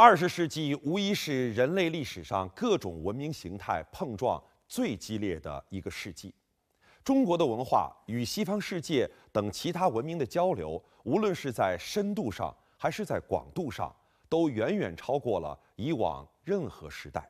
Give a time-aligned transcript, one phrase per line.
[0.00, 6.32] 二十世纪无疑是人类历史上各种文明形态碰撞最激烈的一个世纪。
[7.02, 13.92] 中国的文化与西方世界等其他文明的交流，无论是在深度上还是在广度上，
[14.28, 17.28] 都远远超过了以往任何时代。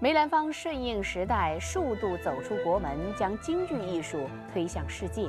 [0.00, 5.28] 梅兰芳顺应时代，数度走出国门，将京剧艺术推向世界。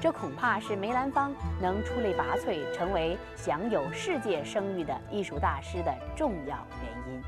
[0.00, 7.22] 这恐怕是梅兰芳能出类拔萃，成为享有世界声誉的艺术大师的重要原因。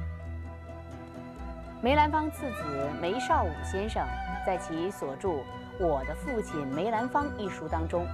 [1.83, 4.07] 梅兰芳次子梅绍武先生
[4.47, 5.29] 在其所著
[5.79, 8.07] 《我的父亲梅兰芳》一书当中，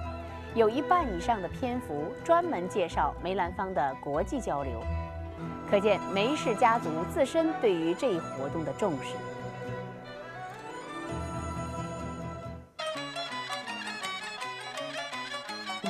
[0.55, 4.81] 有一半以上的篇幅专门介绍梅兰芳的国际交流。
[5.69, 9.15] 可见梅氏家族自身对于这一活动的重视。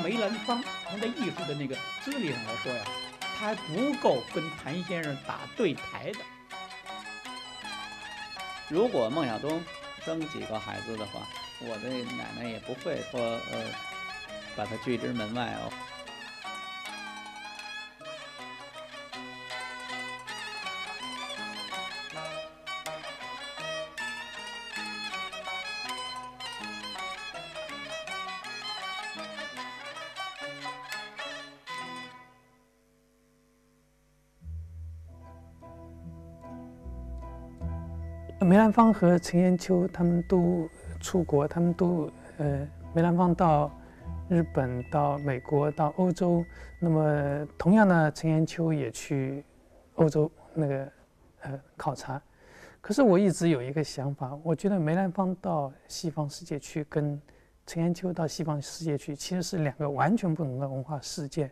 [0.03, 2.83] 梅兰芳从在艺术的那个资历上来说呀，
[3.37, 6.19] 他还不够跟谭先生打对台的。
[8.69, 9.61] 如果孟小冬
[10.05, 11.21] 生几个孩子的话，
[11.61, 13.65] 我的奶奶也不会说呃
[14.55, 15.71] 把他拒之门外哦。
[38.69, 40.69] 兰芳和陈延秋他们都
[40.99, 42.07] 出国，他们都
[42.37, 43.75] 呃，梅兰芳到
[44.29, 46.45] 日本、到美国、到欧洲。
[46.79, 49.43] 那么，同样呢，陈延秋也去
[49.95, 50.91] 欧洲那个
[51.41, 52.21] 呃考察。
[52.79, 57.19] 可是我一直有一个想法，我觉得梅兰芳到西方世界去，跟
[57.65, 61.49] 陈延秋到西方世界去，其实是两个完全不同的文化世界，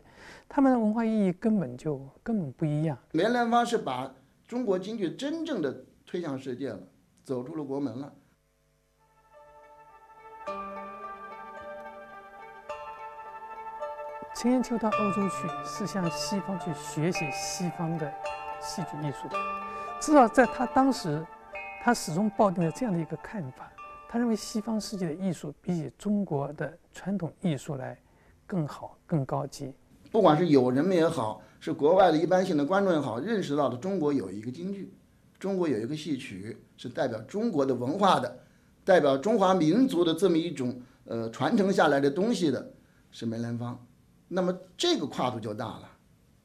[0.48, 2.96] 他们的文化意义根本就根本不一样。
[3.10, 4.14] 梅兰芳是把
[4.46, 5.84] 中国京剧真正的。
[6.10, 6.80] 推向世界了，
[7.28, 8.10] 走出了国门了。
[14.34, 18.10] 陈延秋到欧洲去，是向西方去学习西方的
[18.62, 19.28] 戏剧艺术。
[20.00, 21.22] 至少在他当时，
[21.82, 23.70] 他始终抱定了这样的一个看法：
[24.08, 28.00] 他认为西方世界的艺术比起中国的传统艺术来
[28.46, 29.74] 更好、更高级。
[30.10, 34.94] 不管是友人们也好，是国外的一般性的观众也好，认识到了中国有一个京剧。
[35.38, 38.40] 中国有一个戏曲是代表中国的文化的，
[38.84, 42.72] 代表中华民族的这么一种呃传承下来的东西的，
[43.10, 43.86] 是梅兰芳。
[44.26, 45.90] 那么这个跨度就大了，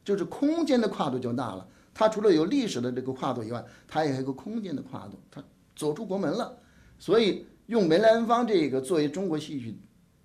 [0.05, 1.67] 就是空间的跨度就大了。
[1.93, 5.43] 它除了有历史的这个跨度以外，它也有一个空间的跨度，它
[5.75, 6.57] 走出国门了。
[6.97, 9.75] 所以用梅兰芳这个作为中国戏曲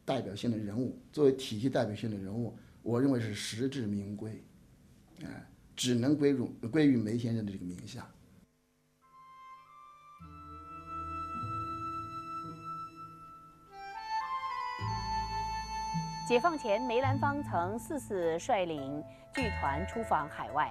[0.04, 4.42] 代表性的人物，作为体系代表性的人物，我认为是实至名归，
[5.22, 8.08] 哎，只能归入归于梅先生的这个名下。
[16.28, 19.02] 解放前，梅兰芳曾四次率领
[19.32, 20.70] 剧团出访海外，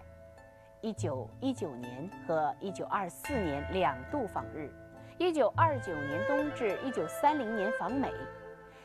[0.82, 4.72] 一九一九年和一九二四年两度访日，
[5.18, 8.14] 一九二九年冬至一九三零年访美，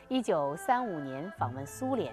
[0.07, 2.11] 一九三五年访问苏联。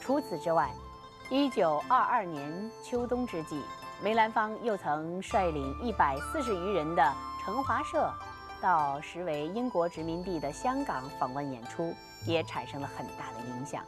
[0.00, 0.70] 除此之外，
[1.28, 3.62] 一九二二年秋冬之际。
[4.02, 8.12] 梅兰芳又曾率领一百四十余人的成华社，
[8.60, 11.94] 到实为英国殖民地的香港访问演出，
[12.26, 13.84] 也产生了很大的影响。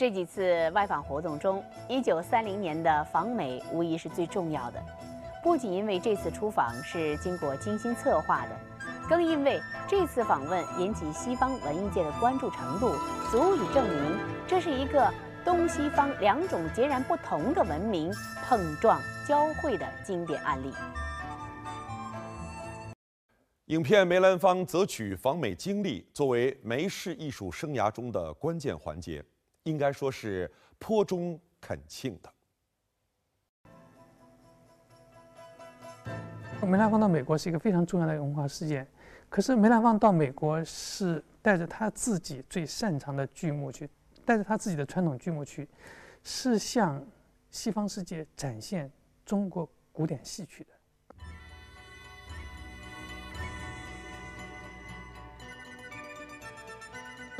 [0.00, 4.82] 这几次外访活动中，1930年的访美无疑是最重要的。
[5.42, 8.56] 不仅因为这次出访是经过精心策划的，
[9.10, 12.94] 更因为这次访问引起西方文艺界的关注程度，
[13.30, 14.18] 足以证明
[14.48, 15.12] 这是一个
[15.44, 18.10] 东西方两种截然不同的文明
[18.48, 18.98] 碰撞
[19.28, 20.72] 交汇的经典案例。
[23.66, 29.22] 影片梅兰芳择取访美经历作为梅氏艺术生涯中的关键环节，
[29.70, 32.32] 应该说是颇中恳庆的。
[36.66, 38.86] 梅兰芳到美国是一个非常重要的文化事件，
[39.30, 43.88] 可是梅兰芳到美国是带着他自己最擅长的剧目去，
[44.26, 45.66] 带着他自己的传统剧目去，
[46.22, 47.02] 是向
[47.50, 48.92] 西方世界展现
[49.24, 50.79] 中国古典戏曲的。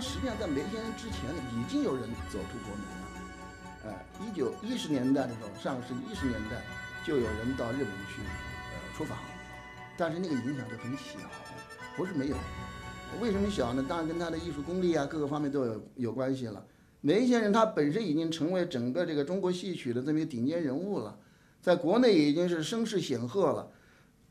[0.01, 3.07] 实际上，在梅先生之前呢，已经有人走出国门了。
[3.85, 3.93] 呃，
[4.25, 6.63] 一九一十年代的时候，上个世纪一十年代，
[7.07, 8.97] 就有人到日本去呃。
[8.97, 9.17] 出访，
[9.97, 11.19] 但是那个影响就很小，
[11.97, 12.37] 不是没有。
[13.19, 13.83] 为什么小呢？
[13.89, 16.63] 当然跟他的艺术功力啊，各个方面都有有关系了。
[17.01, 21.19] 梅先生他本身已经成为整个这个中国戏曲的这么一个顶尖人物了，
[21.63, 23.71] 在国内已经是声势显赫了。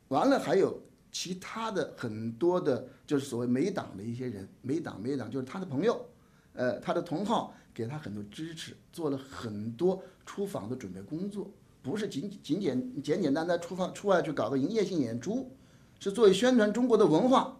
[0.10, 6.06] 完了，还有其他的很多的，就是所谓梅党的一些人，梅党梅党就是他的朋友，
[6.54, 11.52] 呃，他的同好给他很多支持，做了很多出访的准备工作。
[11.82, 15.52] 不是仅仅简简简单单出发出外去搞个营业性演出，
[16.00, 17.60] 是作为宣传中国的文化，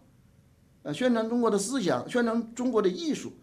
[0.84, 3.34] 呃，宣传中国的思想，宣传中国的艺术，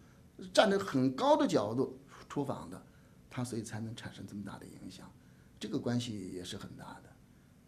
[0.53, 1.99] 站在很高的角度
[2.29, 2.81] 出访的，
[3.29, 5.11] 他所以才能产生这么大的影响，
[5.59, 7.09] 这个关系也是很大的，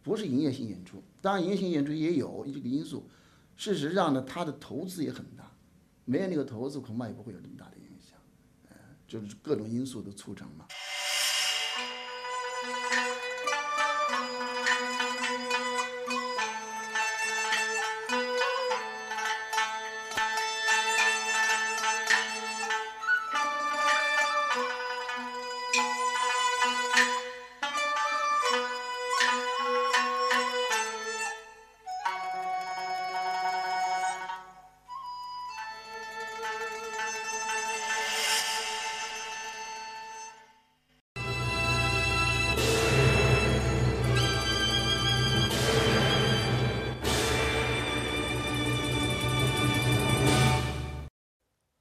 [0.02, 3.06] 不是营业性演出，当然营业性演出也有这个因素，
[3.60, 5.52] 事实上呢，他的投资也很大，
[6.06, 8.18] 没有那个投资恐怕也不会有这么大的影响，
[8.70, 8.76] 呃，
[9.06, 10.66] 就是各种因素的促成嘛。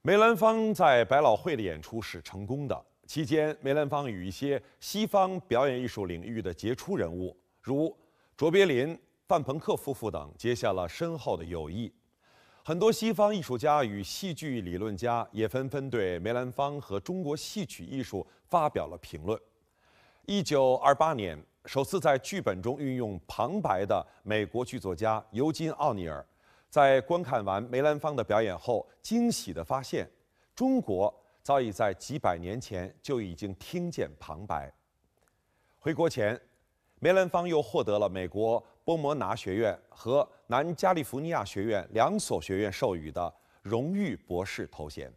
[0.09, 2.87] 梅兰芳在百老汇的演出是成功的。
[3.07, 7.95] 期间，梅兰芳与一些西方表演艺术领域的杰出人物，如
[8.35, 11.93] 卓别林、范朋克夫妇等，结下了深厚的友谊。
[12.65, 19.39] 很多西方艺术家与戏剧理论家也纷纷对梅兰芳和中国戏曲艺术发表了评论。
[20.25, 26.25] 一九二八年，首次在剧本中运用旁白的美国剧作家尤金·奥尼尔。
[26.71, 30.07] 在观看完梅兰芳的表演后，惊喜地发现，
[30.55, 34.71] 中国早已在几百年前就已经听见旁白。
[35.79, 36.39] 回国前，
[37.01, 43.33] 梅兰芳又获得了美国波摩拿学院和南加利福尼亚学院两所学院授予的
[43.63, 45.11] 荣誉博士头衔。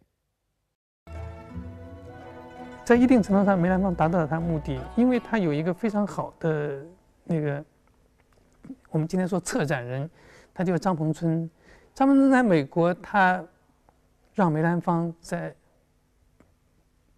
[2.82, 6.82] 在一定程度上，梅兰芳达到了他的目的，因为他有一个非常好的
[7.24, 7.62] 那个，
[8.88, 10.08] 我们今天说策展人。
[10.54, 11.48] 他就是张鹏春，
[11.94, 13.42] 张鹏春在美国，他
[14.34, 15.54] 让梅兰芳在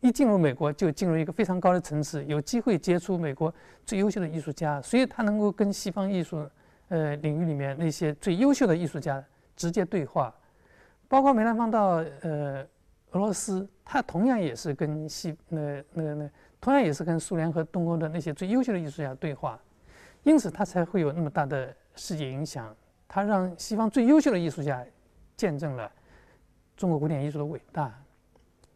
[0.00, 3.52] 一进入美国就进入一个非常高的层次，有机会接触美国
[3.86, 6.46] 最优秀的艺术家，所以他能够跟西方艺术
[6.88, 9.24] 呃领域里面那些最优秀的艺术家
[9.56, 10.34] 直接对话。
[11.08, 12.66] 包括梅兰芳到呃
[13.12, 19.58] 俄罗斯，他同样也是跟西那那那同样也是跟苏联和东欧的那些最优秀的艺术家对话，
[20.22, 22.74] 因此他才会有那么大的世界影响。
[23.14, 24.84] 他让西方最优秀的艺术家
[25.36, 25.88] 见证了
[26.76, 27.96] 中国古典艺术的伟大，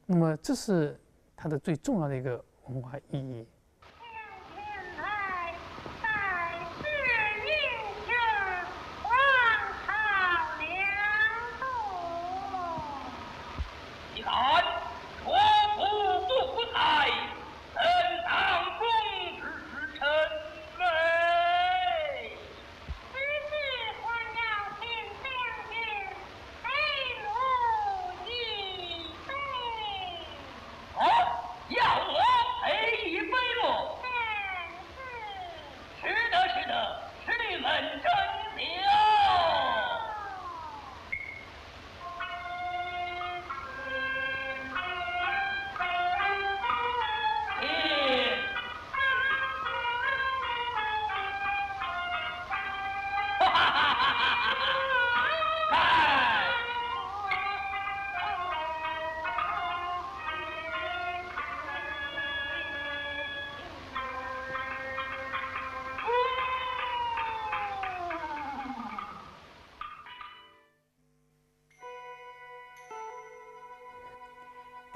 [0.06, 0.96] 那么这是
[1.34, 3.44] 他的最重要的一个文化意义。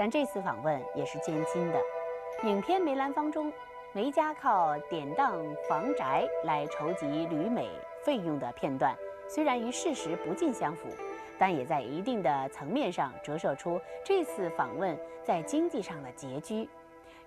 [0.03, 1.81] 但这次访问也是艰辛的。
[2.43, 3.53] 影片《梅兰芳》中，
[3.93, 7.71] 梅家靠典当房宅来筹集旅美
[8.05, 8.97] 费用的片段，
[9.29, 10.89] 虽然与事实不尽相符，
[11.39, 16.69] 但也在一定的层面上折射出这次访问在经济上的拮据。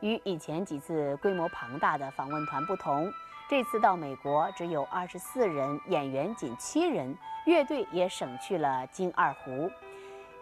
[0.02, 3.10] 与以前几次规模庞大的访问团不同，
[3.50, 9.72] 这次到美国只有二十四人，演员仅七人，乐队也省去了金二胡。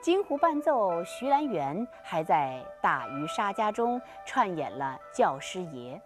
[0.03, 6.01] 京胡伴奏徐兰元还在大鱼沙家中串演了教师爷，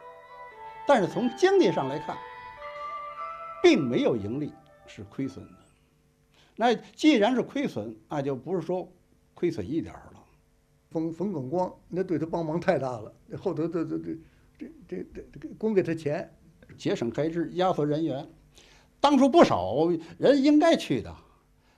[0.85, 2.15] 但是从经济上来看，
[3.63, 4.53] 并没有盈利，
[4.85, 5.53] 是亏损的。
[6.55, 8.87] 那既然是亏损，那就不是说
[9.33, 10.23] 亏损一点儿了。
[10.91, 13.11] 冯冯耿光那对他帮忙太大了，
[13.41, 14.15] 后头这这这
[14.59, 16.31] 这这这这供给他钱，
[16.77, 18.29] 节省开支，压缩人员。
[18.99, 19.73] 当初不少
[20.19, 21.15] 人应该去的，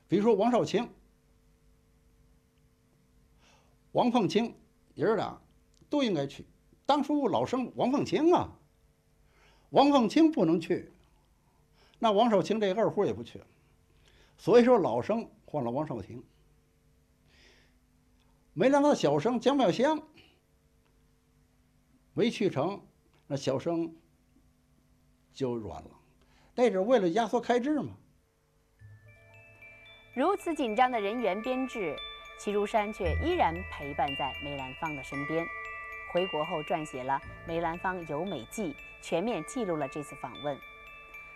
[0.10, 0.86] 比如说王少卿。
[3.92, 4.56] 王凤清
[4.94, 5.40] 爷儿俩
[5.90, 6.46] 都应该去。
[6.86, 8.52] 当初老生王凤清啊，
[9.70, 10.92] 王凤清不能去，
[12.00, 13.42] 那王少卿这二胡也不去。
[14.38, 16.24] 所以说老生换了王少廷。
[18.54, 20.02] 没让他小生姜妙香
[22.14, 22.82] 没去成，
[23.28, 23.96] 那小生
[25.34, 25.92] 就软了。
[26.56, 27.94] 那是为了压缩开支嘛。
[30.14, 31.96] 如此紧张的人员编制。
[32.40, 35.46] 齐如山却依然陪伴在梅兰芳的身边。
[36.10, 37.14] 回国后撰写了
[37.46, 40.58] 《梅兰芳游美记》，全面记录了这次访问。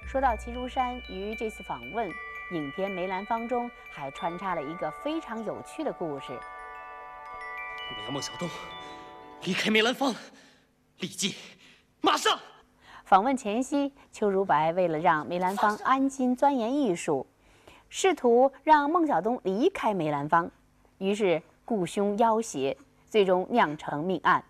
[0.07, 2.09] 说到齐如山与这次访问，
[2.51, 6.31] 影片《梅兰芳》中还穿插了一个非常有趣的故事。
[6.31, 8.49] 我要孟小冬
[9.43, 10.15] 离开梅兰芳，
[10.99, 11.35] 立即
[11.99, 12.39] 马上。
[13.03, 17.27] 访问前夕，邱如白为了让梅兰芳安心钻研艺术，
[17.89, 20.49] 试图让孟小冬离开梅兰芳。
[21.03, 22.77] 于是雇凶要挟，
[23.09, 24.41] 最终酿成命案。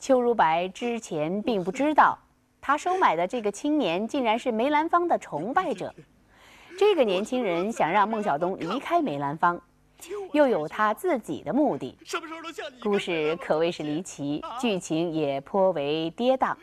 [0.00, 2.18] 邱如白之前并不知道，
[2.58, 5.94] 他收买的这个青年竟然是梅兰芳的崇拜者。
[6.78, 9.60] 这个年轻人想让孟小冬离开梅兰芳，
[10.32, 11.98] 又有他自己的目的。
[12.82, 16.56] 故事可谓是离奇，剧情也颇为跌宕。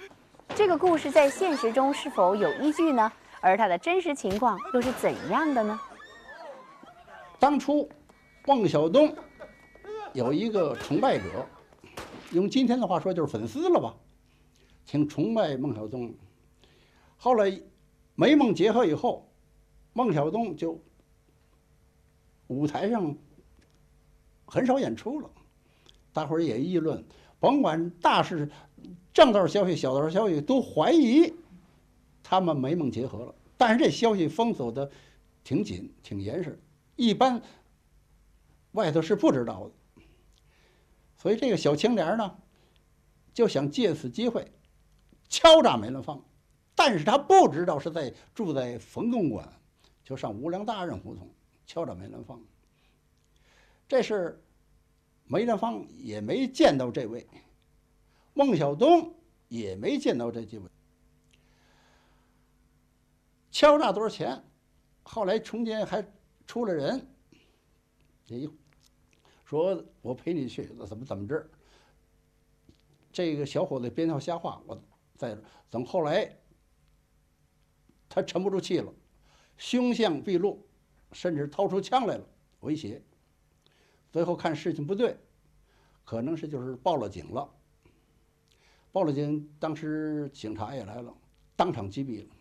[0.56, 3.12] 这个故事在现实中是否有依据呢？
[3.40, 5.80] 而它的真实情况又是怎样的呢？
[7.38, 7.88] 当初。
[8.48, 9.12] 孟小冬
[10.14, 11.46] 有一个崇拜者，
[12.32, 13.96] 用今天的话说就是粉丝了吧，
[14.86, 16.14] 挺崇拜孟小冬。
[17.18, 17.60] 后来
[18.14, 19.28] 梅孟结合以后，
[19.94, 20.80] 孟小冬就
[22.46, 23.16] 舞台上
[24.46, 25.30] 很少演出了，
[26.14, 27.04] 大伙儿也议论，
[27.40, 28.48] 甭管大事
[29.12, 31.34] 正道消息、小道消息，都怀疑
[32.22, 33.34] 他们梅孟结合了。
[33.58, 34.92] 但是这消息封锁的
[35.44, 36.60] 挺紧、挺严实，
[36.96, 37.42] 一般。
[38.76, 40.04] 外头是不知道的，
[41.18, 42.38] 所以这个小青年呢，
[43.34, 44.52] 就想借此机会
[45.30, 46.24] 敲诈梅兰芳，
[46.76, 49.50] 但是他不知道是在住在冯公馆，
[50.04, 51.34] 就上无良大人胡同
[51.66, 52.42] 敲诈梅兰芳。
[53.88, 54.44] 这事
[55.26, 57.26] 梅兰芳也没见到这位，
[58.34, 59.16] 孟小冬
[59.48, 60.70] 也没见到这几位。
[63.52, 64.44] 敲诈多少钱？
[65.04, 66.06] 后来中间还
[66.46, 67.08] 出了人，
[68.26, 68.50] 这一。
[69.46, 71.48] 说我陪你去，怎么怎么着？
[73.12, 74.84] 这个小伙子编套瞎话，我
[75.16, 75.38] 在
[75.70, 76.36] 等后来，
[78.10, 78.92] 他沉不住气了，
[79.56, 80.68] 凶相毕露，
[81.12, 82.28] 甚至掏出枪来了
[82.62, 83.02] 威胁。
[84.12, 85.16] 最后看事情不对，
[86.04, 87.48] 可能是就是报了警了。
[88.92, 91.16] 报了警，当时警察也来了，
[91.56, 92.36] 当场击毙了。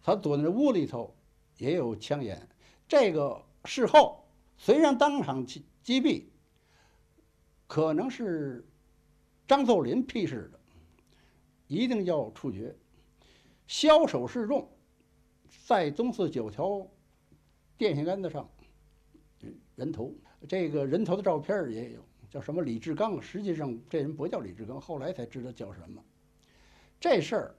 [0.00, 1.14] 他躲在屋里头，
[1.58, 2.48] 也有枪眼。
[2.86, 4.24] 这个事后
[4.56, 5.64] 虽然当场击。
[5.82, 6.26] 击毙，
[7.66, 8.64] 可能是
[9.48, 10.60] 张作霖批示的，
[11.66, 12.76] 一定要处决。
[13.66, 14.70] 枭首示众，
[15.66, 16.86] 在东四九条
[17.76, 18.48] 电线杆子上，
[19.74, 20.14] 人头，
[20.48, 23.20] 这个人头的照片也有，叫什么李志刚？
[23.20, 26.04] 实际上这人不叫李志刚，后来才知道叫什么。
[27.00, 27.56] 这事儿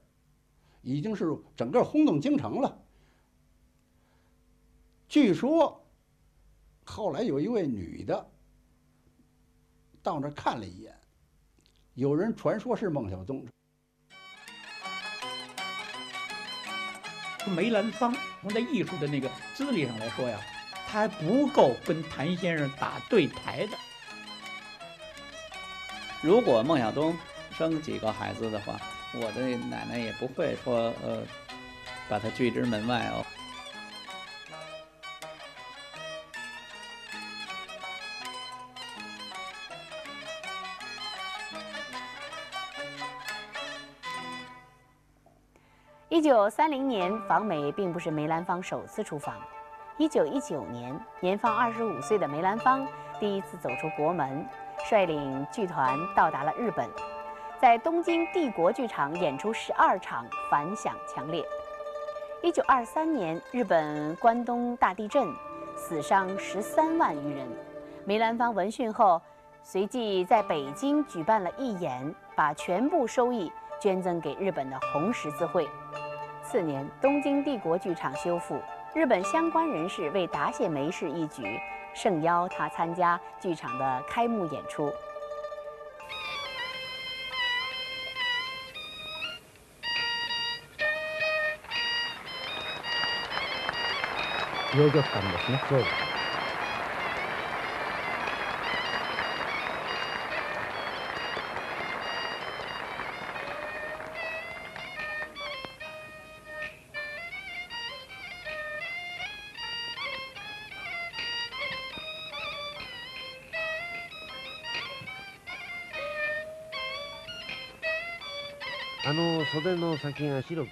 [0.80, 2.82] 已经是整个轰动京城了。
[5.08, 5.83] 据说。
[6.84, 8.30] 后来有一位女的
[10.02, 10.94] 到那儿看了一眼，
[11.94, 13.44] 有人传说是孟小冬。
[17.56, 20.40] 梅兰芳从在艺术的那个资历上来说呀，
[20.86, 23.76] 他还不够跟谭先生打对台的。
[26.22, 27.14] 如果孟小冬
[27.52, 28.80] 生几个孩子的话，
[29.14, 31.22] 我的奶奶也不会说呃
[32.08, 33.24] 把他拒之门外哦。
[46.24, 49.34] 九三零年访美并不是梅兰芳首次出访。
[49.98, 52.88] 一九一九年，年方二十五岁的梅兰芳
[53.20, 54.42] 第一次走出国门，
[54.88, 56.88] 率领剧团到达了日本，
[57.60, 61.44] 在东京帝国剧场演出十二场，反响强烈。
[62.42, 65.28] 一九二三年，日本关东大地震，
[65.76, 67.46] 死伤十三万余人。
[68.06, 69.20] 梅兰芳闻讯后，
[69.62, 75.68] 随即在北京举办了义演，把全部收益捐赠给日本的红十字会。
[76.53, 78.59] 次年，东京帝国剧场修复，
[78.93, 81.43] 日本相关人士为答谢梅氏一举，
[81.93, 84.91] 盛邀他参加剧场的开幕演出。
[94.73, 96.12] 洋食館ですね。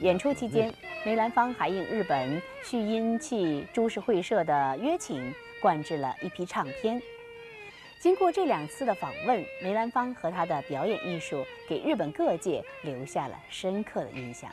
[0.00, 0.72] 演出期间，
[1.04, 7.00] 梅兰芳还应日本旭音器株式会社的约请，灌制了一批唱片。
[7.98, 14.50] 经过这两次的访问，梅兰芳和他的表演艺术给日本各界留下了深刻的印象。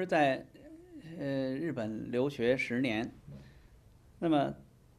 [0.00, 0.46] 是在
[1.18, 3.12] 呃日本留学十年，
[4.18, 4.54] 那么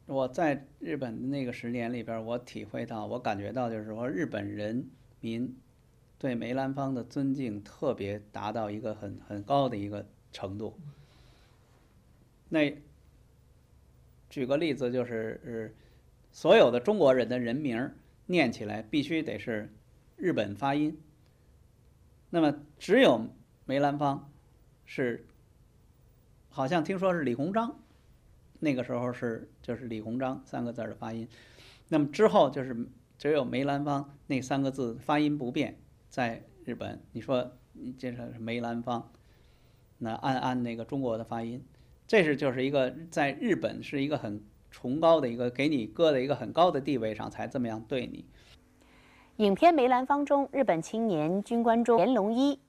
[0.06, 4.88] 我在日本的那个十年里边，我体会到，我感觉到就是说日本人
[5.20, 5.56] 民
[6.18, 10.78] 对梅兰芳的尊敬特别达到一个很很高的一个程度。
[12.48, 12.76] 那
[14.30, 15.74] 举个例子，就是
[16.32, 17.90] 所有的中国人的人名
[18.26, 19.72] 念起来必须得是
[20.16, 20.98] 日本发音，
[22.30, 23.26] 那么只有
[23.64, 24.30] 梅兰芳。
[24.86, 25.26] 是，
[26.48, 27.76] 好像听说是李鸿章，
[28.60, 31.28] 那个时候是就是李鸿章三个字的发音，
[31.88, 32.86] 那么之后就是
[33.18, 35.76] 只有梅兰芳那三个字发音不变，
[36.08, 39.10] 在日本你说你介绍是梅兰芳，
[39.98, 41.62] 那按按那个中国的发音，
[42.06, 48.24] 这是就是一个在日本是一个很崇高的一个给你搁在一个很高的地位上才这么样对你。
[49.38, 52.60] 影片《梅兰芳》中，日本青年军官中严龙一。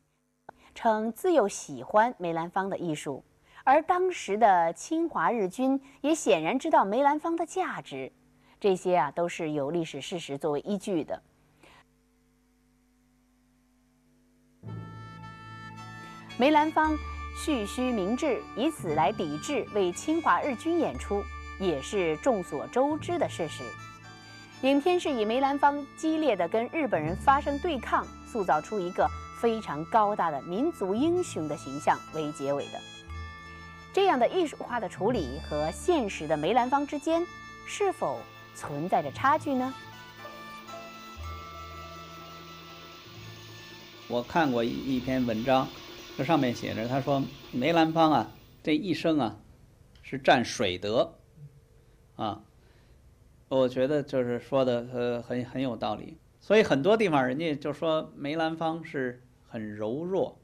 [0.77, 3.23] 称自幼喜欢梅兰芳的艺术，
[3.63, 8.11] 而当时的侵华日军也显然知道梅兰芳的价值，
[8.59, 11.19] 这些啊都是有历史事实作为依据的。
[16.37, 16.95] 梅兰芳
[17.43, 21.23] 蓄须明志，以此来抵制为侵华日军演出，
[21.59, 23.63] 也是众所周知的事实。
[24.61, 29.09] 影片是以梅兰芳激烈的跟日本人发生对抗，塑造出一个。
[29.39, 32.82] 非常高大的民族英雄的形象为结尾的，
[33.93, 37.26] 这样的艺术化的处理和现实的梅兰芳之间
[37.65, 38.19] 是否
[38.56, 39.73] 存在着差距呢？
[44.08, 45.67] 我看过一一篇文章，
[46.17, 47.21] 这上面写着，他说
[47.52, 48.32] 梅兰芳啊，
[48.63, 49.38] 这一生啊
[50.02, 51.13] 是占水德，
[52.15, 52.41] 啊，
[53.50, 56.17] 我觉得就是说的呃很很有道理。
[56.39, 60.38] 所以很多地方人家就说梅兰芳是很柔弱，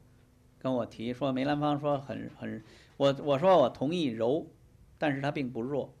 [0.58, 2.64] 跟我提说梅兰芳说很很，
[2.96, 4.46] 我我说我同意柔，
[4.98, 5.92] 但是他并不弱，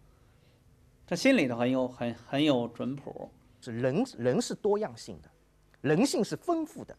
[1.06, 3.30] 他心里头很有很很有准谱。
[3.60, 5.30] 是人人是多样性的，
[5.80, 6.94] 人性是丰富的，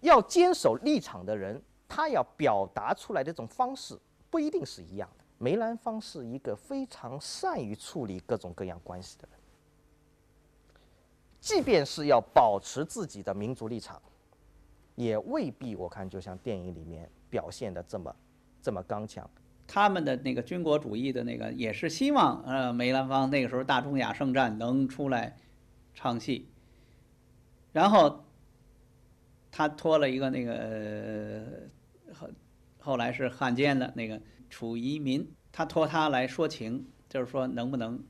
[0.00, 5.24] 要坚守立场的人，他要表达出来的这种方式不一定是一样的。
[5.38, 9.40] 梅兰芳是一个非常善于处理各种各样关系的人，
[11.40, 14.02] 即便是要保持自己的民族立场，
[14.98, 18.14] 也未必我看就像电影里面表现的这么
[18.60, 19.28] 这么刚强。
[19.66, 25.36] 他们的那个军国主义的那个也是希望，呃，梅兰芳那个时候大中亚圣战能出来。
[25.94, 26.48] 唱戏，
[27.72, 28.24] 然后
[29.50, 31.68] 他托了一个那个
[32.14, 32.28] 后
[32.78, 38.00] 后来是汉奸的那个楚夷民，他托他来说情，就是说能不能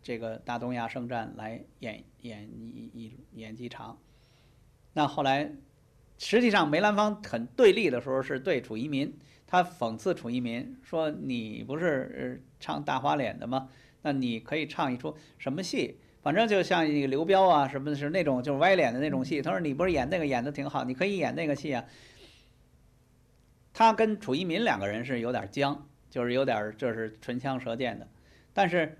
[0.00, 3.98] 这个大东亚圣战来演演一一演几场。
[4.94, 5.52] 那后来
[6.18, 9.12] 实际上梅兰芳很对立的时候是对楚一民，
[9.46, 13.68] 他讽刺楚一民说：“你不是唱大花脸的吗？
[14.02, 19.42] 那你可以唱一出什么戏？”反正就像那个刘彪啊，什么是那种就是歪脸的那种戏。
[19.42, 21.84] 他说：“你不是演那个演的挺好，你可以演那个戏啊。”
[23.74, 28.08] 他跟楚一民两个人是有点僵，就是有点就是唇枪舌剑的。
[28.54, 28.96] 但是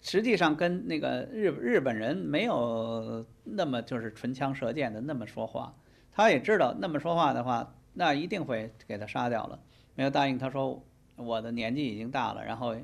[0.00, 5.74] 实际上跟那个日日本人没有那么就是唇枪舌剑的那么说话。
[6.18, 9.56] 他也知道那么说话的话，那一定会给他杀掉了。
[9.94, 10.82] 没有答应他说
[11.14, 12.74] ：“我的年纪已经大了，然后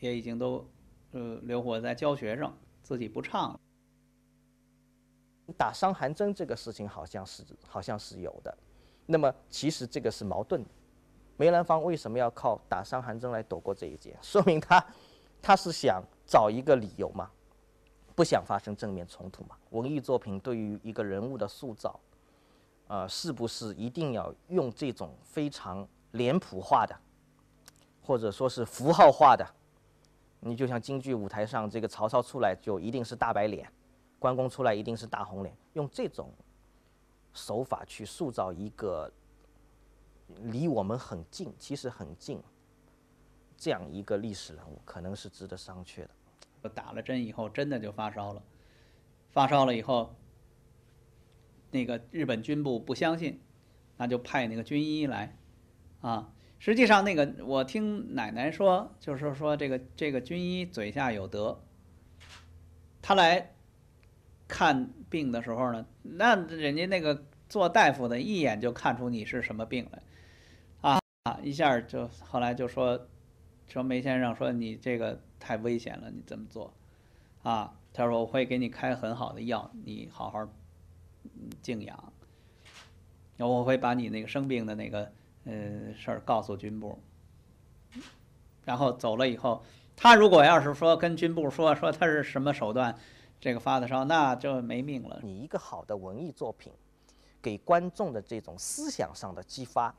[0.00, 0.68] 也已经都。”
[1.12, 3.58] 呃，留火在教学生自己不唱。
[5.56, 8.58] 打伤寒针这个事情好像是好像是有的，
[9.06, 10.70] 那么其实这个是矛盾的。
[11.36, 14.16] 梅兰芳为什么要靠打伤寒针来躲过这一劫？
[14.22, 14.86] 说明他
[15.42, 17.28] 他是想找一个理由嘛，
[18.20, 19.56] 不想发生正面冲突嘛。
[19.70, 21.98] 文艺作品对于一个人物的塑造，
[22.86, 26.94] 呃，是不是一定要用这种非常脸谱化的，
[28.02, 29.46] 或者说是符号化的？
[30.40, 33.66] 你就像京剧舞台上，这个曹操出来就一定是大白脸，
[34.18, 36.30] 关公出来一定是大红脸，用这种
[37.32, 39.10] 手法去塑造一个
[40.42, 42.38] 离我们很近，其实很近
[43.56, 46.10] 这样一个历史人物，可能是值得商榷的。
[46.68, 48.42] 打了针以后，真的就发烧了，
[49.30, 50.16] 发烧了以后，
[51.70, 53.40] 那个日本军部不相信，
[53.96, 55.36] 那就派那个军医来，
[56.00, 56.32] 啊。
[56.62, 61.62] 实际上，那个我听奶奶说，就是说这个这个军医嘴下有德。
[63.00, 63.54] 他来
[64.46, 70.02] 看病的时候呢，那人家那个做大夫的一眼就看出你是什么病来，
[70.82, 73.08] 啊啊，一下就后来就说
[73.72, 76.72] 说梅先生说你这个太危险了，你这么做，
[77.42, 80.46] 啊，他说我会给你开很好的药，你好好
[81.62, 82.12] 静养，
[83.36, 85.10] 然后我会把你那个生病的那个。
[85.44, 86.98] 呃，事儿告诉军部，
[88.66, 89.64] 然后走了以后，
[89.96, 92.94] 他如果要是说跟军部说说他是什么手段，
[93.40, 95.18] 这个发的烧，那就没命了。
[95.22, 96.70] 你一个好的文艺作品，
[97.40, 99.94] 给观众的这种思想上的激发，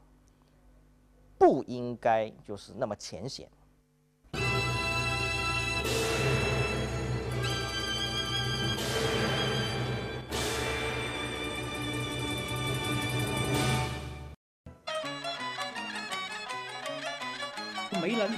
[1.40, 3.50] 不应该就是那么浅显。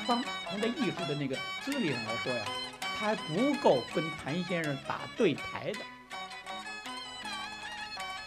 [0.04, 2.46] 方从在艺术的那个资历上来说呀，
[2.80, 5.80] 他还不够跟谭先生打对台的。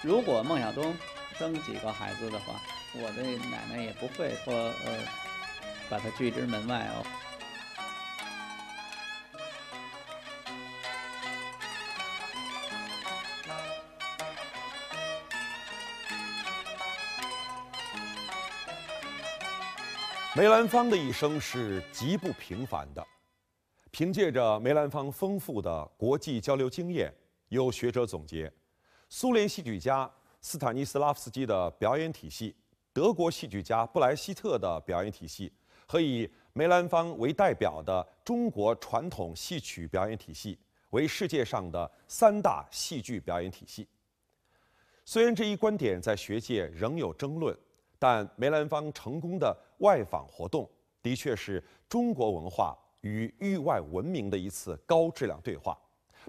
[0.03, 0.95] 如果孟小冬
[1.39, 2.61] 生几个孩子的话，
[2.95, 4.99] 我的奶奶也不会说呃
[5.89, 7.07] 把他拒之门外哦。
[20.37, 23.03] 梅兰芳的一生是极不平凡的。
[23.91, 27.11] 凭借着梅兰芳丰富的国际交流经验，
[27.49, 28.53] 有学者总结，
[29.09, 30.11] 苏联戏剧家
[30.43, 32.55] 斯坦尼斯拉夫斯基的表演体系、
[32.93, 35.51] 德国戏剧家布莱希特的表演体系
[35.87, 40.59] 和以梅兰芳为代表的中国传统戏曲表演体系
[40.91, 43.89] 为世界上的三大戏剧表演体系。
[45.03, 47.57] 虽然这一观点在学界仍有争论。
[47.99, 50.69] 但梅兰芳成功的外访活动，
[51.03, 55.79] 的确是中国文化与域外文明的一次高质量对话，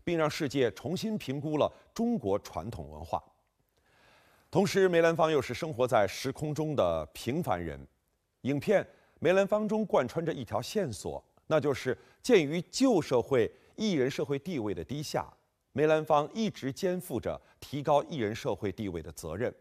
[0.03, 3.23] 并让世界重新评估了中国传统文化。
[4.49, 7.79] 同时，梅兰芳又是生活在时空中的平凡人。
[8.41, 8.83] 影片
[9.19, 15.27] 《梅兰芳》中贯穿着一条线索，那就是鉴于旧社会艺人社会地位的低下，
[15.73, 19.53] 梅兰芳一直肩负着提高艺人社会地位的责任，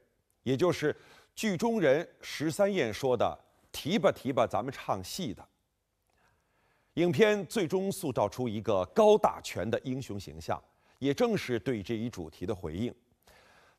[0.44, 0.94] 也就是
[1.36, 3.38] 剧中人十三燕说的
[3.70, 5.46] “提吧提吧，咱们唱戏的”。
[6.94, 10.60] 影片最终塑造出一个高大全的英雄形象，
[10.98, 12.92] 也正是对这一主题的回应。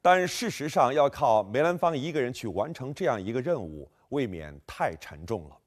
[0.04, 5.58] 但事实上，要靠梅兰芳一个人去完成这样一个任务，未免太沉重了。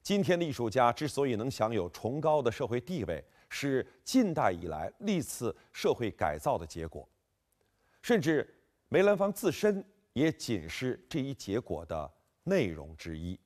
[0.00, 7.06] 今天的艺术家之所以能享有崇高的社会地位，是近代以来历次社会改造的结果，
[8.00, 8.48] 甚至
[8.88, 9.84] 梅兰芳自身
[10.20, 12.12] 也仅是这一结果的
[12.44, 13.40] 内容之一。